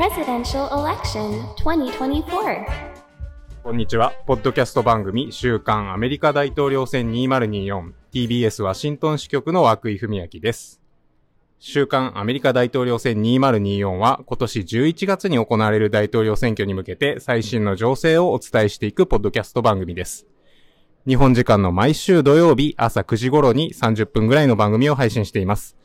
[0.00, 2.64] Presidential Election 2024.
[3.62, 4.14] こんにちは。
[4.26, 10.80] ポッドキャスト番組、週刊アメリカ大統領選 2024TBS ワシントン支局の涌井文明です。
[11.58, 20.26] 週刊アメリカ大統領選2024は今年11月に行われる大統領選挙に向けて最新の情勢をお伝えしていくポッドキャスト番組です。
[21.06, 25.76] 日本時間の毎週土曜日朝9時頃に30分ぐらいの番組を配信しています。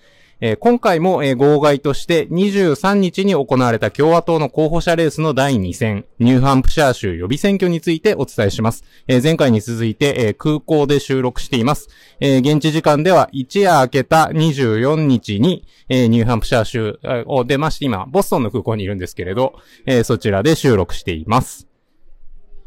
[0.42, 8.84] えー、今回も、えー、号外として23日に行われた共和党の候補者レースの第2戦、ニューハンプシャー州予備選挙についてお伝えします。
[9.08, 11.88] えー、前回に続いて、え空港で収録しています。
[12.20, 21.75] え現地時間では一夜明けた24日に、えニューハンプシャー州を出まして、今、ボストンの空港にいるんですけれど、えそちらで収録しています。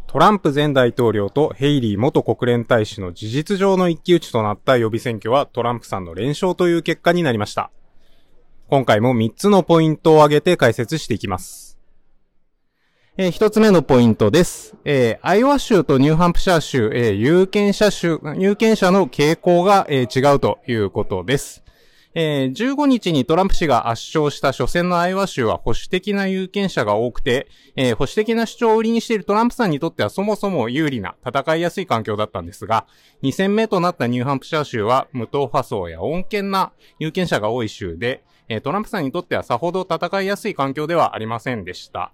[0.08, 7.70] トランプ前大統領とヘイリー元国連大使の事実上の一騎打ちとなった予備選挙はトランプさんの連勝という結果になりました。
[8.68, 11.78] 今回も3つのポイントを挙げて解説していきます。
[13.18, 14.76] えー、1つ目のポイントです。
[14.86, 21.62] えー、アイオワ州とニューハンプシャー州、えー、有権者州、有権者の傾向が、え、違うということです。
[22.20, 32.88] えー、15日にトランプ氏が圧勝した初戦のアイワ州は保守的な有権者が多くて、えー、保守的な主張を売りにしているトランプさんにとってはそもそも有利な戦いやすい環境だったんですが、
[33.22, 42.10] 2戦目となったニューハンプシャー州は無党派層や穏健な有権者が多い州で、えトランプさんにとってはさほど戦いやすい環境ではありませんでした。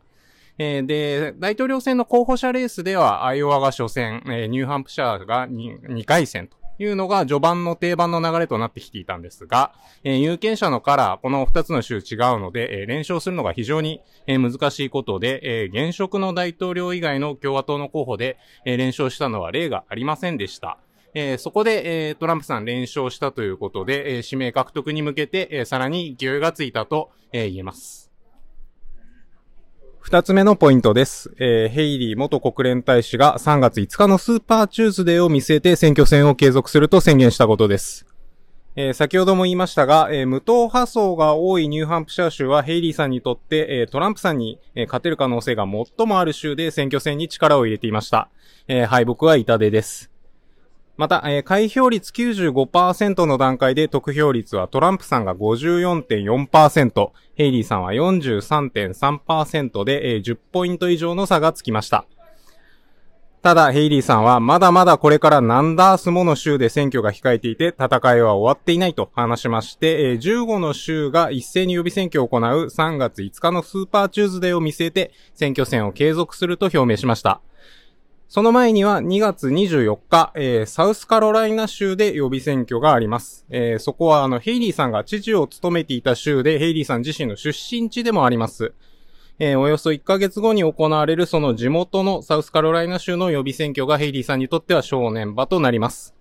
[0.58, 9.72] えー、で、大統領選の候補者レースでは、アイオワが初戦、えー、ニューハンプシャーが 2, 2回戦というのが序盤の定番の流れとなってきていたんですが、
[10.02, 20.78] えー、有権者のカラー、この2つの州違うので、えー、連勝するのが非常に、えー、難しいことで、えー、現職の大統領以外の共和党の候補で、えー、連勝したのは例がありませんでした。
[21.14, 28.13] えー、そこで、えー、トランプさん連勝したということで、えー、指名獲得に向けて、えー、さらに勢いがついたと、えー、言えます。
[30.04, 31.34] 二つ目のポイントです。
[31.38, 38.04] えー、ヘイリー元国連大使が3月5日のスーパーチューズデーを見据えて選挙戦を継続すると宣言したことです。
[38.76, 48.28] えー、先ほども言いましたが、えー、無党派層が多いニューハンプシャー州はヘイリーさんにとって、えー、トランプさんに、え勝てる可能性が最もある州で選挙戦に力を入れていました。
[48.68, 50.13] え敗北は痛手です。
[50.96, 62.06] また、えー、開票率95%の段階で得票率はトランプさんが54.4%、ヘイリーさんは43.3%で、えー、10ポイント以上の差がつきました。
[63.42, 77.42] ただ、ヘイリーさんはまだまだこれから何ダースもの州で選挙が控えていて戦いは終わっていないと話しまして、えー、15の州が一斉に予備選挙を行う3月5日のスーパーチューズデーを見据えて選挙戦を継続すると表明しました。
[78.34, 83.46] その前には2月24日、えー、サウスカロライナ州で予備選挙があります。
[83.48, 88.72] えー、そこはあの、ヘイリーさんが知事を務めていた州で、ヘイリーさん自身の出身地でもあります。
[89.38, 96.12] えー、およそ1ヶ月後に行われるその地元のサウスカロライナ州の予備選挙がヘイリーさんにとっては正念場となります。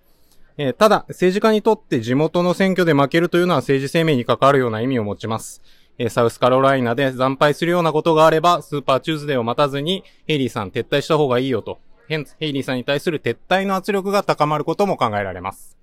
[0.56, 5.62] え、ただ、政治家にとって地元の選挙で負けるというのは政治生命に関わるような意味を持ちます。
[5.98, 15.76] え、サウスカロライナで惨敗するようなことがあれば、スーパーチューズデーを待たずに、ヘイリーさん撤退した方がいいよとヘイリーさんに対する撤退の圧力が高まることも考えられます。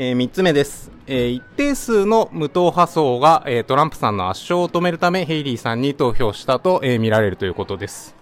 [0.00, 0.92] えー、3つ目です。
[1.08, 8.18] えー、一定数の無党派層が、えー、トランプさんの圧勝を止めるためヘイリーさんに投票したと、えー、見られるということです。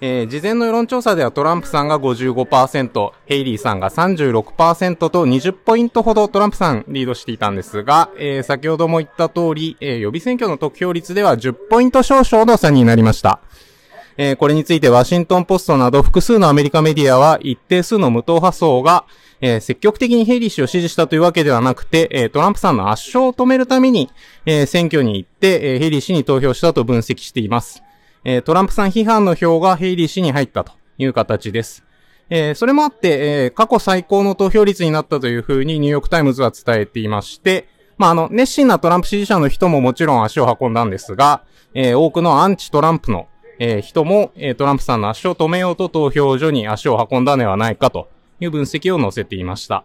[0.00, 13.40] えー、事前の世論調査ではトランプさんが55%、ヘイリーさんが36%と20ポイントほどトランプさんリードしていたんですが、えー、先ほども言った通り、えー、予備選挙の得票率では10ポイント少々の差になりました。
[14.18, 19.04] えー、これについてワシントンポストなど複数のアメリカメディアは一定数の無党派層が、
[19.40, 24.10] えー、積極的にヘイリー氏を支持したというわけではなくて、えー、トランプさんの圧勝を止めるために、
[24.46, 27.82] えー、選挙に行って、えヘイリー氏に投票したと分析しています。
[28.24, 31.84] えトランプさん批判の票がヘイリー氏に入ったという形です。
[32.28, 37.68] えそれもあって、え過去最高の投票率になったというふうにニューヨークタイムズは伝えていまして、
[37.98, 41.42] まあ、あの、熱心なトランプ支持者の人ももちろん足を運んだんですが、
[41.74, 48.08] え多くのアンチトランプのえー、人も、えー、トランプさんの足を止めようと投票所に足を運んだのではないかと
[48.40, 49.84] いう分析を載せていました。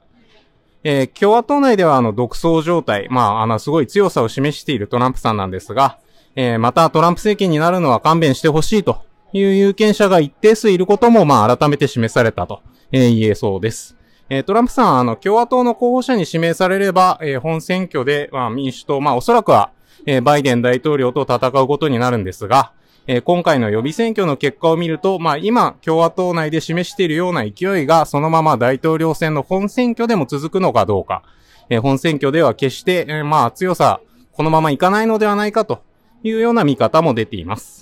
[0.83, 5.99] えー、共和党内ではあの独走状態、まあ、あのすごい強さを示しているトランプさんなんですが、
[6.35, 9.03] えー、またトランプ政権になるのは勘弁してほしいと
[9.33, 13.95] いう有権者が一定数いることも、まあ、改めて示されたと、えー、言えそうです。
[14.29, 19.71] えー、トランプさん、あの、共和党の候補者に指名されれば、えー、本選挙で、まあ、民主党、まあ、おそらくは、
[20.05, 22.71] えー、バイデン大統領と戦うことになるんですが、
[23.07, 31.23] えー、今回の予備選挙の結果を見ると、まあ今、共和党内で示しているような勢いが、そのまま大統領選の本選挙でも続くのかどうか、
[31.69, 34.01] えー、本選挙では決して、えー、まあ強さ、
[34.33, 35.83] このままいかないのではないかと
[36.23, 37.81] いうような見方も出ています。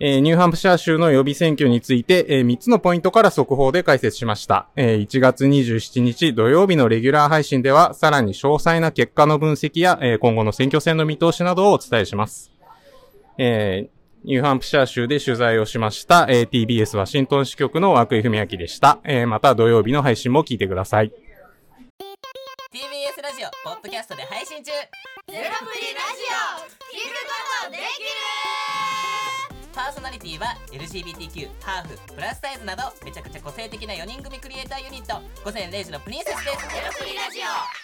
[0.00, 4.66] えーニューハンプシャー州の予備選挙について、え3つのポイントから速報で解説しました。
[4.74, 12.53] えー1月27日土曜日のレギュラー配信では、さらに詳細な結果の分析や、え今後の選挙戦の見通しなどをお伝えします。
[13.38, 13.94] えー
[14.24, 18.98] ニューハンプシャー州で取材をしました、えー TBS ワシントン支局の涌井文明でした。
[19.04, 21.12] えーまた土曜日の配信も聞いてください。
[22.72, 24.72] TBS ラジオポッドキャストで配信中。
[24.72, 24.86] ゼロ
[25.30, 25.52] プリラジ
[26.30, 27.84] オ聞くことできる。
[29.74, 35.20] パーソナリティは LGBTQ ハーフプラスサイズなどめちゃくちゃ個性的な4人組クリエイターユニット。
[35.44, 36.68] 午前0時のプリンセスです。
[36.74, 37.83] ゼロプリラジオ。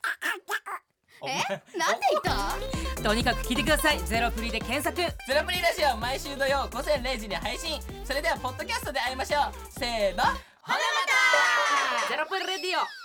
[1.21, 1.37] お前。
[1.77, 2.21] なんで言っ
[2.97, 3.03] た？
[3.03, 3.99] とにかく聞いてください。
[3.99, 4.95] ゼロプリで検索。
[4.95, 7.79] ゼロプリラジオ毎週土曜午前0時に配信。
[8.03, 9.53] それではポッドキャストで会いましょう。
[9.79, 10.23] せーの。
[10.23, 10.33] ほな
[10.73, 10.79] ま
[12.01, 12.09] た。
[12.09, 13.00] ゼロプリレディオ